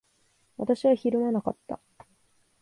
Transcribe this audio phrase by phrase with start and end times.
[0.57, 1.79] 私はひるまなかった。